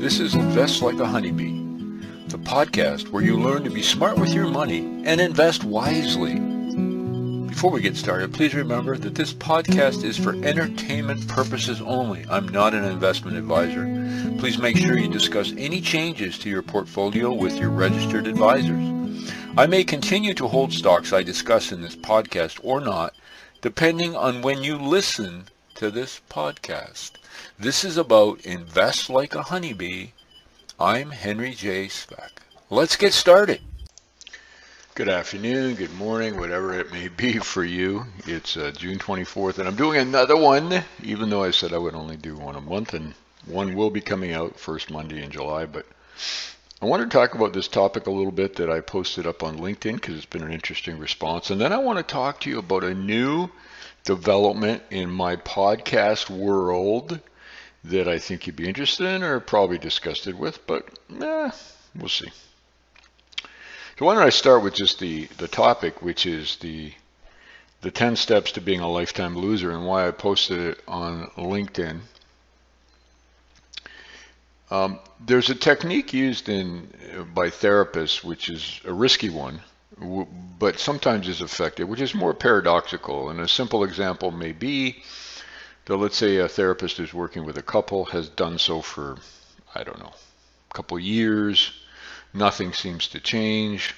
[0.00, 1.58] This is Invest Like a Honeybee,
[2.28, 6.38] the podcast where you learn to be smart with your money and invest wisely.
[7.48, 12.24] Before we get started, please remember that this podcast is for entertainment purposes only.
[12.30, 13.86] I'm not an investment advisor.
[14.38, 19.32] Please make sure you discuss any changes to your portfolio with your registered advisors.
[19.56, 23.16] I may continue to hold stocks I discuss in this podcast or not,
[23.62, 27.10] depending on when you listen to this podcast.
[27.58, 30.08] This is about Invest Like a Honeybee.
[30.78, 31.88] I'm Henry J.
[31.88, 32.42] Speck.
[32.70, 33.60] Let's get started.
[34.94, 38.06] Good afternoon, good morning, whatever it may be for you.
[38.26, 41.94] It's uh, June 24th, and I'm doing another one, even though I said I would
[41.94, 43.14] only do one a month, and
[43.46, 45.66] one will be coming out first Monday in July.
[45.66, 45.86] But
[46.82, 49.58] I want to talk about this topic a little bit that I posted up on
[49.58, 51.50] LinkedIn because it's been an interesting response.
[51.50, 53.50] And then I want to talk to you about a new
[54.08, 57.20] development in my podcast world
[57.84, 60.88] that I think you'd be interested in or probably disgusted with, but
[61.20, 61.50] eh,
[61.94, 62.30] we'll see.
[63.98, 66.94] So why don't I start with just the, the topic, which is the
[67.82, 72.00] the 10 steps to being a lifetime loser and why I posted it on LinkedIn.
[74.70, 76.88] Um, there's a technique used in
[77.34, 79.60] by therapists, which is a risky one,
[80.58, 83.30] but sometimes is effective, which is more paradoxical.
[83.30, 85.02] And a simple example may be
[85.86, 89.16] that let's say a therapist is working with a couple, has done so for,
[89.74, 90.12] I don't know,
[90.70, 91.72] a couple years,
[92.34, 93.94] nothing seems to change.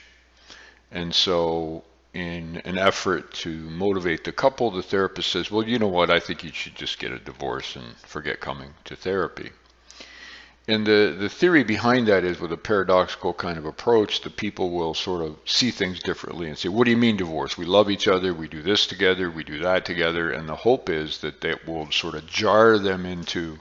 [0.91, 5.89] And so, in an effort to motivate the couple, the therapist says, Well, you know
[5.89, 6.11] what?
[6.11, 9.51] I think you should just get a divorce and forget coming to therapy.
[10.69, 14.71] And the, the theory behind that is with a paradoxical kind of approach, the people
[14.71, 17.59] will sort of see things differently and say, What do you mean divorce?
[17.59, 20.31] We love each other, we do this together, we do that together.
[20.31, 23.59] And the hope is that that will sort of jar them into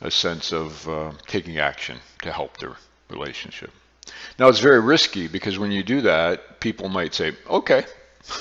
[0.00, 2.76] a sense of uh, taking action to help their
[3.08, 3.70] relationship.
[4.38, 7.84] Now, it's very risky because when you do that, people might say, okay,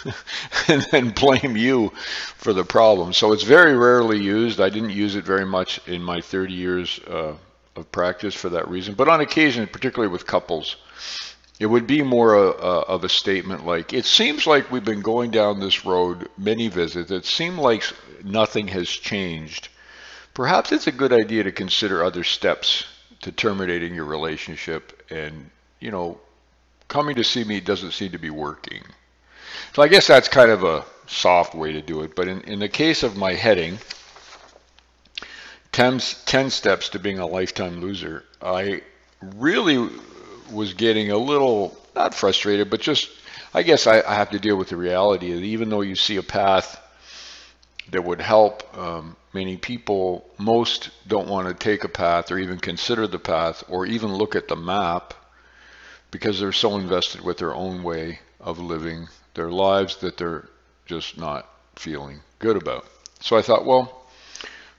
[0.68, 1.90] and then blame you
[2.38, 3.13] for the problem.
[3.13, 4.59] So it's very rarely used.
[4.59, 7.34] I didn't use it very much in my 30 years uh,
[7.75, 8.94] of practice for that reason.
[8.94, 10.78] But on occasion, particularly with couples,
[11.59, 15.02] it would be more a, a, of a statement like, it seems like we've been
[15.02, 17.12] going down this road many visits.
[17.12, 17.84] It seems like
[18.24, 19.69] nothing has changed.
[20.34, 22.86] Perhaps it's a good idea to consider other steps
[23.22, 25.50] to terminating your relationship and,
[25.80, 26.19] you know,
[26.88, 28.84] coming to see me doesn't seem to be working.
[29.74, 32.16] So I guess that's kind of a soft way to do it.
[32.16, 33.78] But in, in the case of my heading,
[35.75, 38.81] 10, 10 steps to being a lifetime loser, I
[39.22, 39.90] really
[40.50, 43.09] was getting a little, not frustrated, but just,
[43.53, 46.16] I guess I, I have to deal with the reality that even though you see
[46.16, 46.81] a path
[47.91, 52.57] that would help um, many people, most don't want to take a path or even
[52.57, 55.13] consider the path or even look at the map
[56.09, 60.47] because they're so invested with their own way of living their lives that they're
[60.86, 62.86] just not feeling good about.
[63.19, 64.04] So I thought, well,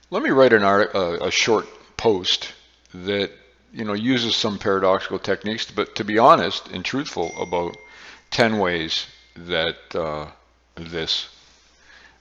[0.09, 2.53] let me write an art, uh, a short post
[2.93, 3.31] that
[3.73, 7.75] you know uses some paradoxical techniques, but to be honest and truthful about
[8.31, 10.27] 10 ways that uh,
[10.75, 11.27] this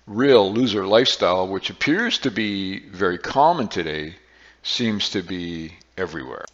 [0.07, 4.15] real loser lifestyle, which appears to be very common today,
[4.63, 6.45] seems to be everywhere.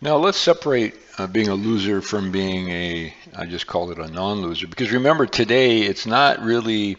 [0.00, 4.08] Now let's separate uh, being a loser from being a, I just called it a
[4.08, 6.96] non-loser, because remember today it's not really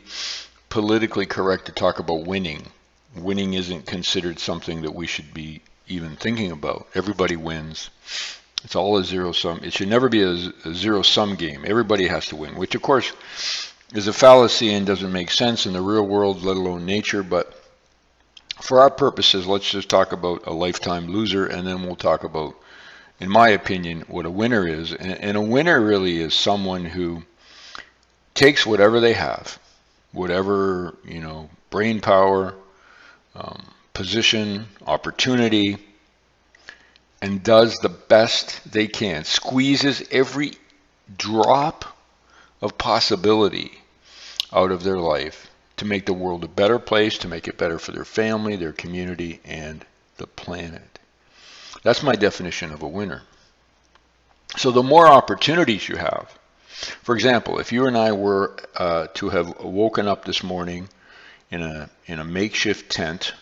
[0.69, 2.63] politically correct to talk about winning
[3.15, 6.87] winning isn't considered something that we should be even thinking about.
[6.95, 7.89] Everybody wins.
[8.63, 9.59] It's all a zero sum.
[9.63, 11.63] It should never be a, a zero sum game.
[11.67, 13.11] Everybody has to win, which of course
[13.93, 17.23] is a fallacy and doesn't make sense in the real world, let alone nature.
[17.23, 17.53] But
[18.61, 22.55] for our purposes, let's just talk about a lifetime loser, and then we'll talk about,
[23.19, 24.93] in my opinion, what a winner is.
[24.93, 27.23] And, and a winner really is someone who
[28.33, 29.59] takes whatever they have,
[30.13, 32.55] whatever you know, brain power,
[33.35, 33.63] um,
[33.93, 35.77] position, opportunity,
[37.21, 40.53] and does the best they can, squeezes every
[41.17, 41.85] drop
[42.61, 43.71] of possibility
[44.51, 47.79] out of their life to make the world a better place, to make it better
[47.79, 49.85] for their family, their community, and
[50.17, 50.99] the planet.
[51.81, 53.23] That's my definition of a winner.
[54.57, 56.37] So the more opportunities you have,
[57.01, 60.89] for example, if you and I were uh, to have woken up this morning
[61.53, 63.33] in a, in a makeshift tent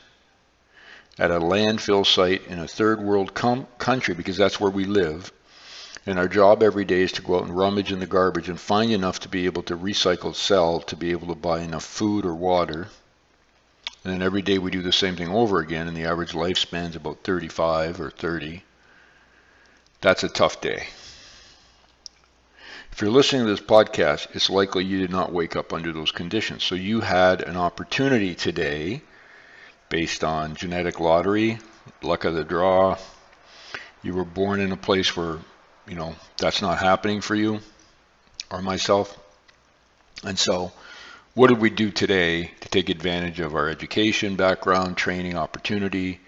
[1.18, 5.32] at a landfill site in a third world country because that's where we live.
[6.06, 8.60] And our job every day is to go out and rummage in the garbage and
[8.60, 12.26] find enough to be able to recycle, sell, to be able to buy enough food
[12.26, 12.90] or water.
[14.04, 16.90] and then every day we do the same thing over again, and the average lifespan
[16.90, 18.64] is about 35 or 30,
[20.02, 20.88] that's a tough day.
[22.92, 26.12] If you're listening to this podcast, it's likely you did not wake up under those
[26.12, 26.64] conditions.
[26.64, 29.02] So you had an opportunity today
[29.90, 31.60] based on genetic lottery,
[32.02, 32.98] luck of the draw.
[34.04, 35.40] You were born in a place where,
[35.88, 37.60] you know, that's not happening for you
[38.52, 39.18] or myself.
[40.24, 40.72] And so,
[41.36, 46.20] what did we do today to take advantage of our education, background, training, opportunity,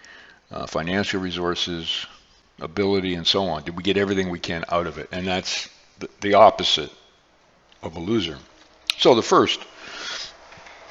[0.51, 2.05] uh, financial resources,
[2.61, 3.63] ability, and so on?
[3.63, 5.09] Did we get everything we can out of it?
[5.11, 5.69] And that's
[6.21, 6.91] the, opposite
[7.81, 8.37] of a loser.
[8.97, 9.59] So, the first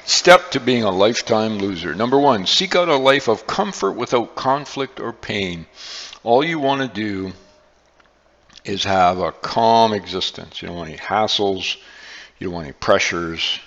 [0.05, 1.95] step to being a lifetime loser.
[1.95, 5.65] Number one, seek out a life of comfort without conflict or pain.
[6.23, 7.33] All you want to do
[8.65, 10.61] is have a calm existence.
[10.61, 11.77] You don't want any hassles.
[12.39, 13.59] You don't want any pressures.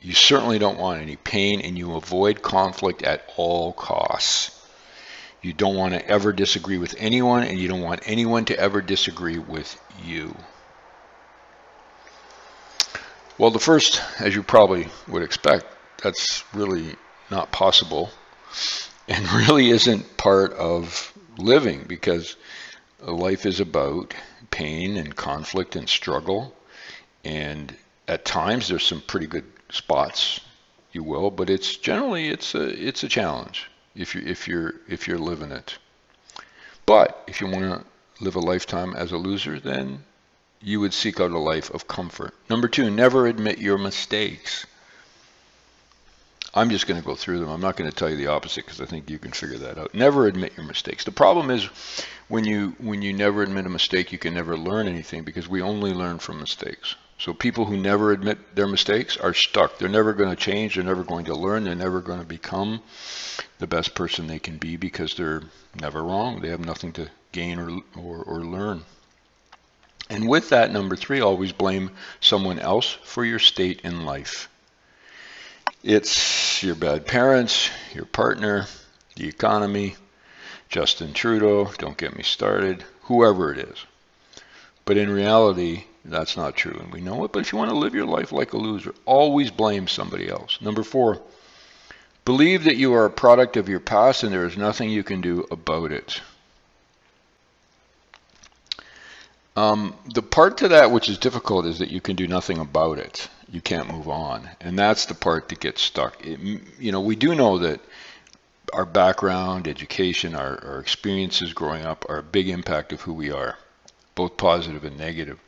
[0.00, 4.54] You certainly don't want any pain, and you avoid conflict at all costs.
[5.42, 8.80] You don't want to ever disagree with anyone, and you don't want anyone to ever
[8.80, 10.36] disagree with you.
[13.38, 15.66] Well, the first, as you probably would expect,
[16.02, 16.96] that's really
[17.30, 18.10] not possible
[19.06, 22.36] and really isn't part of living because
[23.00, 24.12] life is about
[24.50, 26.52] pain and conflict and struggle.
[27.24, 27.76] And
[28.08, 30.40] at times there's some pretty good spots
[30.92, 35.06] you will but it's generally it's a it's a challenge if you if you're if
[35.06, 35.78] you're living it.
[36.86, 40.04] But if you want to live a lifetime as a loser then
[40.60, 44.66] you would seek out a life of comfort number 2 never admit your mistakes
[46.54, 47.50] I'm just going to go through them.
[47.50, 49.76] I'm not going to tell you the opposite because I think you can figure that
[49.76, 49.94] out.
[49.94, 51.04] Never admit your mistakes.
[51.04, 51.68] The problem is
[52.28, 55.60] when you when you never admit a mistake, you can never learn anything because we
[55.60, 56.94] only learn from mistakes.
[57.18, 59.78] So people who never admit their mistakes are stuck.
[59.78, 60.74] They're never going to change.
[60.74, 61.64] They're never going to learn.
[61.64, 62.80] They're never going to become
[63.58, 65.42] the best person they can be because they're
[65.78, 66.40] never wrong.
[66.40, 68.84] They have nothing to gain or or, or learn.
[70.10, 71.90] And with that, number three, always blame
[72.20, 74.48] someone else for your state in life.
[75.82, 78.66] It's your bad parents, your partner,
[79.16, 79.96] the economy,
[80.68, 83.84] Justin Trudeau, don't get me started, whoever it is.
[84.84, 87.32] But in reality, that's not true, and we know it.
[87.32, 90.58] But if you want to live your life like a loser, always blame somebody else.
[90.60, 91.20] Number four,
[92.24, 95.20] believe that you are a product of your past and there is nothing you can
[95.20, 96.20] do about it.
[99.58, 102.98] Um, the part to that which is difficult is that you can do nothing about
[102.98, 104.48] it you can't move on.
[104.60, 106.24] And that's the part that gets stuck.
[106.24, 106.38] It,
[106.78, 107.80] you know, we do know that
[108.72, 113.30] our background, education, our, our experiences growing up are a big impact of who we
[113.30, 113.56] are,
[114.14, 115.38] both positive and negative.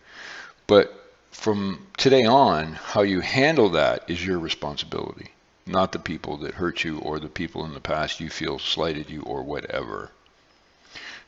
[0.66, 0.92] But
[1.30, 5.32] from today on, how you handle that is your responsibility,
[5.66, 9.10] not the people that hurt you or the people in the past you feel slighted
[9.10, 10.10] you or whatever.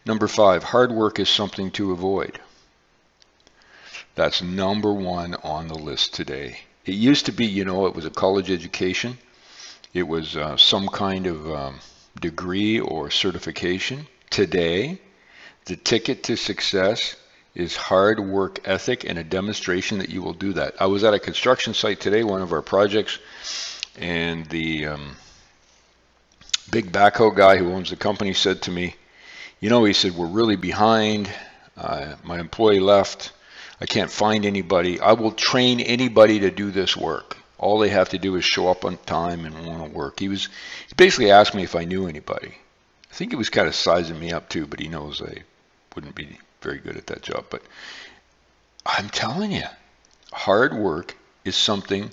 [0.07, 2.41] Number five, hard work is something to avoid.
[4.15, 6.59] That's number one on the list today.
[6.85, 9.17] It used to be, you know, it was a college education.
[9.95, 11.81] It was uh, some kind of um,
[12.21, 14.07] degree or certification.
[14.31, 14.99] Today,
[15.67, 17.17] the ticket to success
[17.55, 20.75] is hard work ethic and a demonstration that you will do that.
[20.81, 23.19] I was at a construction site today, one of our projects,
[23.99, 25.17] and the um,
[26.71, 28.95] big backhoe guy who owns the company said to me,
[29.61, 31.31] you know, he said, we're really behind.
[31.77, 33.33] Uh, my employee left.
[33.83, 35.01] I can't find anybody.
[35.01, 37.37] I will train anybody to do this work.
[37.59, 40.21] All they have to do is show up on time and want to work.
[40.21, 40.45] He was
[40.87, 42.55] he basically asked me if I knew anybody.
[43.11, 45.43] I think he was kind of sizing me up too, but he knows I
[45.97, 47.47] wouldn't be very good at that job.
[47.51, 47.63] But
[48.87, 49.67] I'm telling you,
[50.33, 52.13] hard work is something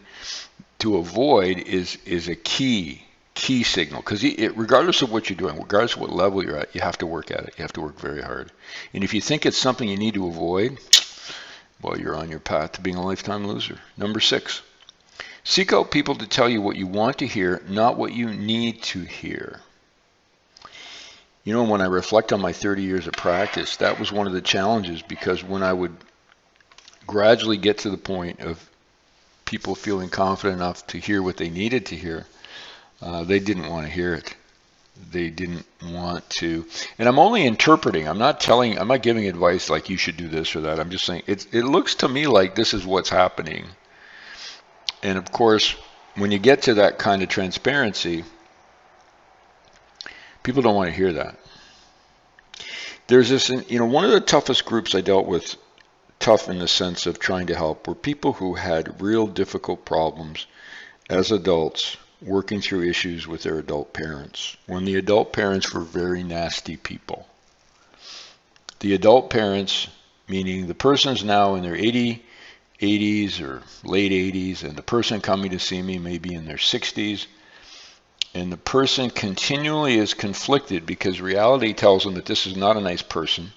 [0.80, 3.04] to avoid is is a key
[3.36, 4.24] key signal because
[4.56, 7.30] regardless of what you're doing, regardless of what level you're at, you have to work
[7.30, 7.54] at it.
[7.60, 8.52] You have to work very hard.
[8.92, 10.80] And if you think it's something you need to avoid,
[11.82, 13.78] well, you're on your path to being a lifetime loser.
[13.98, 14.62] Number six,
[15.44, 18.82] seek out people to tell you what you want to hear, not what you need
[18.84, 19.62] to hear.
[21.44, 24.34] You know, when I reflect on my 30 years of practice, that was one of
[24.34, 25.96] the challenges because when I would
[27.08, 28.70] gradually get to the point of
[29.46, 32.26] people feeling confident enough to hear what they needed to hear,
[33.02, 34.36] uh, they didn't want to hear it
[35.12, 36.66] they didn't want to.
[36.98, 38.08] And I'm only interpreting.
[38.08, 38.78] I'm not telling.
[38.78, 40.80] I'm not giving advice like you should do this or that.
[40.80, 41.48] I'm just saying it.
[41.54, 43.66] It looks to me like this is what's happening.
[45.02, 45.76] And of course,
[46.16, 48.24] when you get to that kind of transparency,
[50.44, 51.38] people don't want to hear that.
[53.08, 55.56] There's this, you know, one of the toughest groups I dealt with,
[56.20, 60.46] tough in the sense of trying to help, were people who had real difficult problems
[61.10, 66.24] as adults working through issues with their adult parents when the adult parents were very
[66.24, 67.28] nasty people.
[68.80, 69.88] The adult parents,
[70.28, 72.24] meaning the person's now in their 80,
[72.82, 76.58] 80s or late 80s, and the person coming to see me may be in their
[76.58, 77.26] 60s,
[78.34, 82.82] and the person continually is conflicted because reality tells them that this is not a
[82.82, 83.52] nice person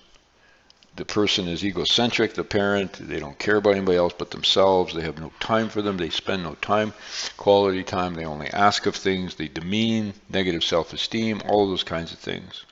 [0.97, 5.03] the person is egocentric, the parent, they don't care about anybody else but themselves, they
[5.03, 6.93] have no time for them, they spend no time,
[7.37, 12.19] quality time, they only ask of things, they demean, negative self-esteem, all those kinds of
[12.19, 12.65] things.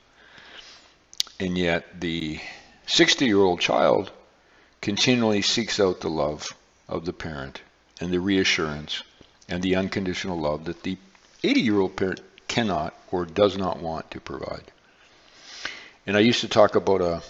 [1.39, 2.39] And yet the
[2.85, 4.11] 60-year-old child
[4.81, 6.55] continually seeks out the love
[6.87, 7.61] of the parent
[7.99, 9.01] and the reassurance
[9.49, 10.97] and the unconditional love that the
[11.43, 14.63] 80-year-old parent cannot or does not want to provide.
[16.05, 17.23] And I used to talk about a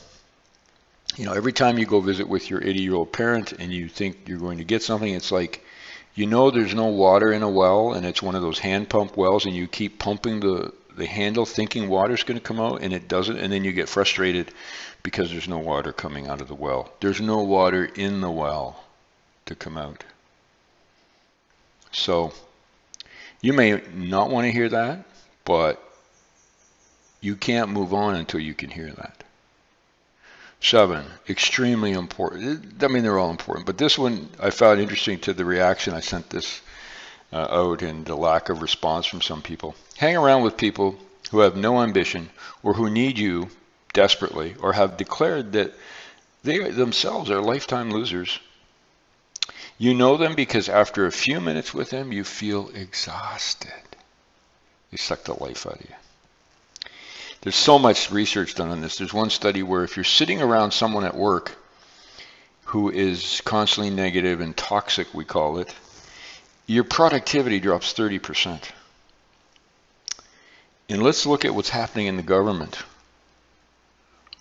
[1.18, 3.88] you know, every time you go visit with your 80 year old parent and you
[3.88, 5.64] think you're going to get something, it's like,
[6.16, 9.18] you know, there's no water in a well and it's one of those hand pump
[9.18, 12.94] wells and you keep pumping the, the handle thinking water's going to come out and
[12.94, 13.38] it doesn't.
[13.38, 14.52] And then you get frustrated
[15.04, 16.92] because there's no water coming out of the well.
[17.00, 18.84] There's no water in the well
[19.46, 20.04] to come out.
[21.92, 22.32] So
[23.42, 25.06] you may not want to hear that,
[25.44, 25.82] but
[27.20, 29.24] you can't move on until you can hear that.
[30.62, 32.84] Seven, extremely important.
[32.84, 35.96] I mean, they're all important, but this one I found interesting to the reaction.
[35.96, 36.62] I sent this
[37.34, 39.76] uh, out and the lack of response from some people.
[39.98, 40.98] Hang around with people
[41.32, 42.30] who have no ambition
[42.62, 43.50] or who need you
[43.94, 45.74] desperately or have declared that
[46.44, 48.40] they themselves are lifetime losers.
[49.80, 53.72] You know them because after a few minutes with them, you feel exhausted.
[54.92, 55.96] They suck the life out of you.
[57.42, 58.98] There's so much research done on this.
[58.98, 61.58] There's one study where if you're sitting around someone at work
[62.66, 65.74] who is constantly negative and toxic, we call it,
[66.68, 68.62] your productivity drops 30%.
[70.90, 72.78] And let's look at what's happening in the government.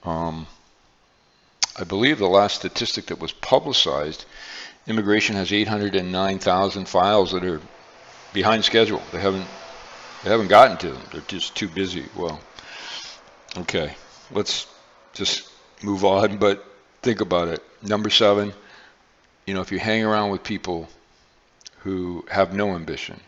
[0.05, 0.47] Um,
[1.79, 4.27] I believe the last statistic that was publicized,
[4.87, 7.61] immigration has 809,000 files that are
[8.33, 9.03] behind schedule.
[9.13, 9.47] They haven't
[10.23, 11.03] they haven't gotten to them.
[11.13, 12.05] They're just too busy.
[12.15, 12.41] Well,
[13.57, 13.95] Okay,
[14.31, 14.67] let's
[15.13, 15.51] just
[15.83, 16.65] move on, but
[17.03, 17.63] think about it.
[17.83, 18.53] Number seven,
[19.45, 20.89] you know, if you hang around with people
[21.79, 23.19] who have no ambition,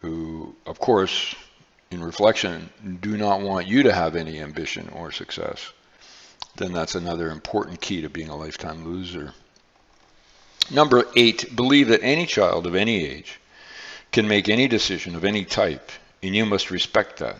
[0.00, 1.34] who, of course,
[1.90, 5.72] in reflection, do not want you to have any ambition or success,
[6.56, 9.32] then that's another important key to being a lifetime loser.
[10.70, 13.38] Number eight, believe that any child of any age
[14.10, 15.90] can make any decision of any type,
[16.22, 17.36] and you must respect that.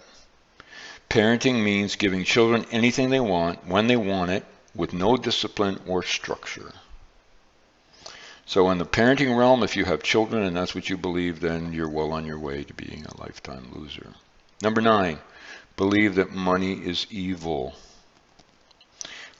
[1.11, 6.03] Parenting means giving children anything they want, when they want it, with no discipline or
[6.03, 6.73] structure.
[8.45, 11.73] So, in the parenting realm, if you have children and that's what you believe, then
[11.73, 14.15] you're well on your way to being a lifetime loser.
[14.62, 15.19] Number nine,
[15.77, 17.75] believe that money is evil.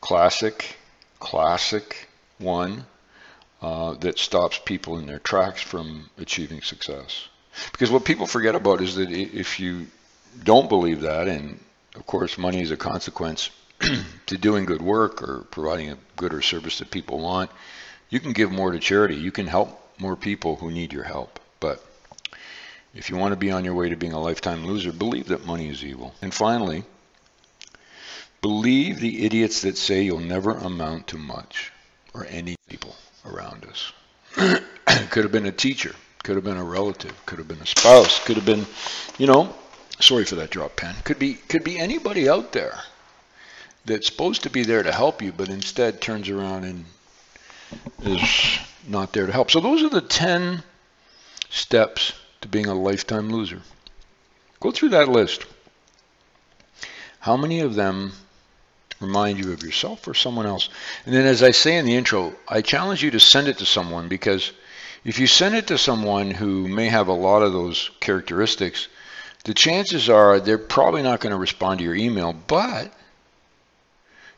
[0.01, 0.77] Classic,
[1.21, 2.09] classic
[2.39, 2.87] one
[3.61, 7.29] uh, that stops people in their tracks from achieving success.
[7.73, 9.87] Because what people forget about is that if you
[10.45, 11.59] don't believe that, and
[11.95, 13.51] of course money is a consequence
[14.27, 17.51] to doing good work or providing a good or service that people want,
[18.11, 19.17] you can give more to charity.
[19.17, 21.39] You can help more people who need your help.
[21.61, 21.85] But
[22.95, 25.47] if you want to be on your way to being a lifetime loser, believe that
[25.47, 26.15] money is evil.
[26.23, 26.85] And finally,
[28.41, 31.73] believe the idiots that say you'll never amount to much
[32.15, 33.93] or any people around us.
[35.11, 38.25] could have been a teacher, could have been a relative, could have been a spouse,
[38.25, 38.67] could have been,
[39.19, 39.55] you know,
[40.01, 40.95] sorry for that drop pen.
[41.05, 42.79] Could be could be anybody out there
[43.85, 46.85] that's supposed to be there to help you, but instead turns around and
[48.03, 49.51] is not there to help.
[49.51, 50.63] So those are the 10
[51.51, 53.63] steps to being a lifetime loser.
[54.61, 55.47] Go through that list.
[57.21, 58.13] How many of them
[59.01, 60.69] remind you of yourself or someone else?
[61.05, 63.67] And then as I say in the intro, I challenge you to send it to
[63.67, 64.53] someone because
[65.05, 68.89] if you send it to someone who may have a lot of those characteristics,
[69.49, 72.93] the chances are they're probably not going to respond to your email, but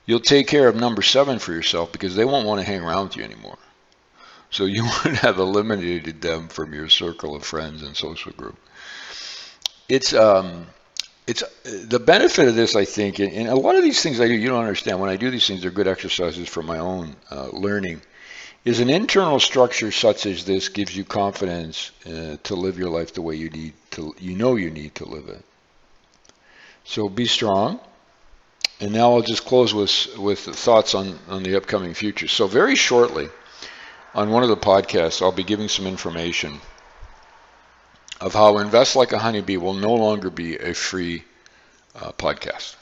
[0.07, 3.09] you'll take care of number seven for yourself because they won't want to hang around
[3.09, 3.59] with you anymore.
[4.51, 8.57] So you would have eliminated them from your circle of friends and social group.
[9.89, 10.69] It's um,
[11.27, 14.35] it's the benefit of this, I think, and, a lot of these things I do,
[14.35, 15.01] you don't understand.
[15.01, 18.01] When I do these things, they're good exercises for my own uh, learning
[18.65, 23.15] is an internal structure such as this gives you confidence uh, to live your life
[23.15, 25.45] the way you need to you know you need to live it?
[26.85, 27.81] So be strong.
[28.81, 32.29] And now I'll just close with with thoughts on on the upcoming future.
[32.29, 33.29] So very shortly
[34.15, 36.61] on one of the podcasts I'll be giving some information
[38.21, 41.25] of how Invest Like a Honeybee will no longer be a free
[41.95, 42.77] uh, podcast.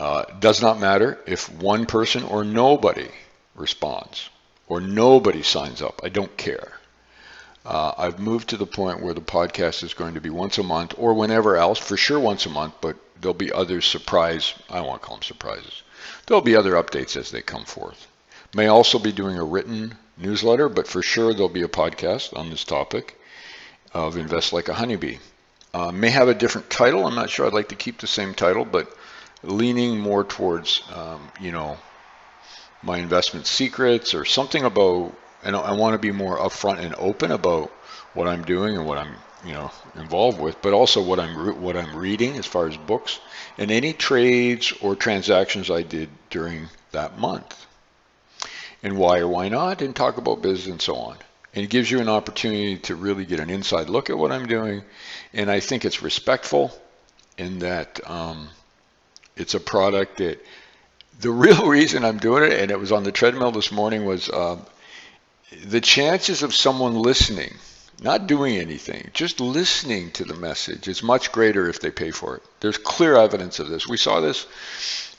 [0.00, 3.08] Uh, does not matter if one person or nobody
[3.54, 4.28] responds
[4.66, 6.00] or nobody signs up.
[6.02, 6.72] I don't care.
[7.64, 10.62] Uh, I've moved to the point where the podcast is going to be once a
[10.62, 14.80] month or whenever else, for sure once a month, but there'll be other surprise, I
[14.80, 15.82] to call them surprises.
[16.26, 18.06] There'll be other updates as they come forth.
[18.54, 22.50] May also be doing a written newsletter, but for sure there'll be a podcast on
[22.50, 23.18] this topic
[23.92, 25.18] of Invest Like a Honeybee.
[25.72, 27.06] Uh, may have a different title.
[27.06, 27.46] I'm not sure.
[27.46, 28.94] I'd like to keep the same title, but
[29.42, 31.78] leaning more towards, um, you know,
[32.84, 35.14] my investment secrets or something about
[35.44, 37.70] and I want to be more upfront and open about
[38.14, 39.14] what I'm doing and what I'm
[39.44, 43.20] you know involved with, but also what I'm what I'm reading as far as books
[43.58, 47.66] and any trades or transactions I did during that month,
[48.82, 51.18] and why or why not, and talk about business and so on.
[51.54, 54.46] And it gives you an opportunity to really get an inside look at what I'm
[54.46, 54.82] doing,
[55.32, 56.72] and I think it's respectful
[57.36, 58.48] in that um,
[59.36, 60.40] it's a product that
[61.20, 64.30] the real reason I'm doing it, and it was on the treadmill this morning, was
[64.30, 64.64] um,
[65.66, 67.54] the chances of someone listening,
[68.02, 72.36] not doing anything, just listening to the message is much greater if they pay for
[72.36, 72.42] it.
[72.60, 73.86] There's clear evidence of this.
[73.86, 74.46] We saw this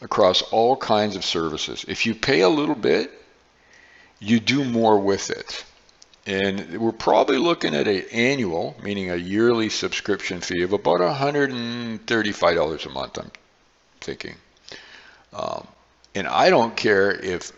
[0.01, 1.85] across all kinds of services.
[1.87, 3.11] If you pay a little bit,
[4.19, 5.63] you do more with it.
[6.27, 12.85] And we're probably looking at an annual, meaning a yearly subscription fee of about $135
[12.85, 13.31] a month, I'm
[14.01, 14.35] thinking.
[15.31, 15.67] Um,
[16.15, 17.51] and I don't care if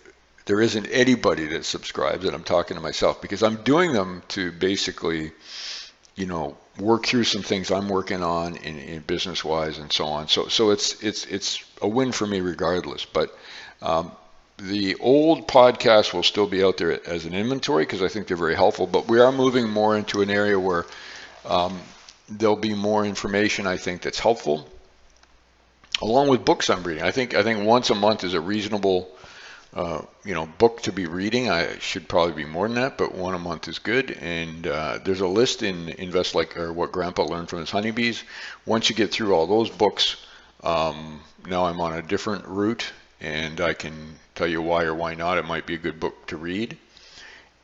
[0.45, 4.51] there isn't anybody that subscribes, and I'm talking to myself because I'm doing them to
[4.51, 5.31] basically,
[6.15, 10.05] you know, work through some things I'm working on in, in business wise and so
[10.05, 10.27] on.
[10.27, 13.05] So so it's it's it's a win for me regardless.
[13.05, 13.37] But
[13.81, 14.11] um,
[14.57, 18.37] the old podcast will still be out there as an inventory because I think they're
[18.37, 18.87] very helpful.
[18.87, 20.85] But we are moving more into an area where
[21.45, 21.79] um,
[22.29, 24.67] there'll be more information I think that's helpful,
[26.01, 27.03] along with books I'm reading.
[27.03, 29.09] I think I think once a month is a reasonable
[29.73, 31.49] uh, you know, book to be reading.
[31.49, 34.11] I should probably be more than that, but one a month is good.
[34.11, 38.23] And uh, there's a list in Invest Like or What Grandpa Learned from His Honeybees.
[38.65, 40.15] Once you get through all those books,
[40.63, 45.13] um, now I'm on a different route, and I can tell you why or why
[45.13, 45.37] not.
[45.37, 46.77] It might be a good book to read,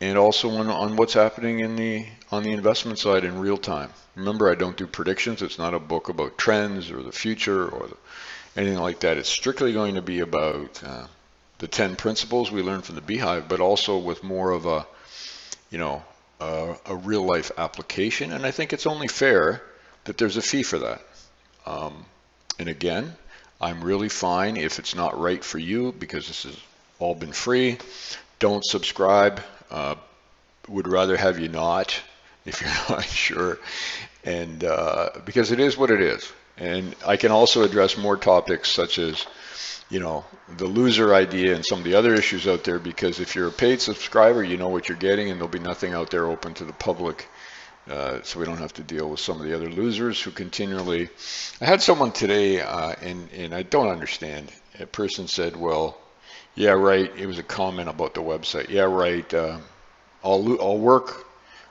[0.03, 3.89] and also on, on what's happening in the on the investment side in real time.
[4.15, 5.41] Remember, I don't do predictions.
[5.41, 7.97] It's not a book about trends or the future or the,
[8.57, 9.17] anything like that.
[9.17, 11.07] It's strictly going to be about uh,
[11.59, 14.85] the 10 principles we learned from the beehive, but also with more of a,
[15.71, 16.03] you know,
[16.41, 18.33] a, a real life application.
[18.33, 19.61] And I think it's only fair
[20.03, 21.01] that there's a fee for that.
[21.65, 22.05] Um,
[22.59, 23.13] and again,
[23.61, 26.57] I'm really fine if it's not right for you because this has
[26.99, 27.77] all been free.
[28.39, 29.41] Don't subscribe.
[29.69, 29.95] Uh,
[30.67, 31.99] would rather have you not
[32.45, 33.59] if you're not sure.
[34.23, 36.31] And uh, because it is what it is.
[36.57, 39.25] And I can also address more topics such as
[39.89, 40.25] you know,
[40.57, 43.51] the loser idea and some of the other issues out there because if you're a
[43.51, 46.65] paid subscriber, you know what you're getting and there'll be nothing out there open to
[46.65, 47.27] the public.
[47.87, 51.09] Uh, so we don't have to deal with some of the other losers who continually.
[51.61, 54.49] I had someone today, uh, and and I don't understand.
[54.79, 55.97] A person said, "Well,
[56.55, 58.69] yeah, right." It was a comment about the website.
[58.69, 59.31] Yeah, right.
[59.33, 59.59] Uh,
[60.23, 61.25] I'll I'll work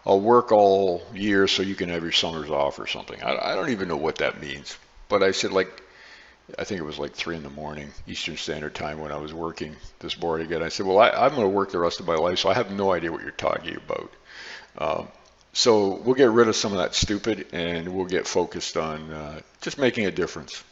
[0.05, 3.23] I'll work all year so you can have your summers off or something.
[3.23, 4.77] I, I don't even know what that means.
[5.09, 5.83] But I said, like,
[6.59, 9.33] I think it was like three in the morning Eastern Standard Time when I was
[9.33, 10.63] working this board again.
[10.63, 12.55] I said, well, I, am going to work the rest of my life, so I
[12.55, 14.13] have no idea what you're talking about.
[14.79, 15.09] Um,
[15.53, 19.41] so we'll get rid of some of that stupid and we'll get focused on uh,
[19.61, 20.65] just making a difference.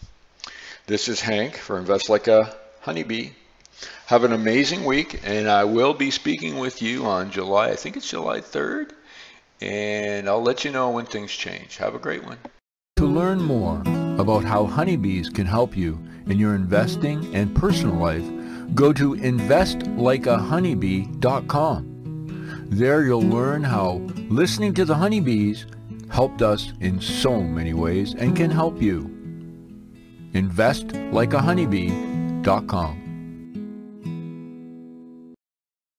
[0.87, 3.31] This is Hank for Invest Like a Honeybee.
[4.07, 7.97] Have an amazing week, and I will be speaking with you on July, I think
[7.97, 8.91] it's July 3rd,
[9.61, 11.77] and I'll let you know when things change.
[11.77, 12.39] Have a great one.
[12.97, 13.81] To learn more
[14.21, 18.25] about how honeybees can help you in your investing and personal life,
[18.75, 21.87] go to investlikeahoneybee.com.
[22.71, 23.95] There you'll learn how
[24.29, 25.67] listening to the honeybees
[26.11, 29.09] helped us in so many ways and can help you.
[30.35, 33.00] investlikeahoneybee.com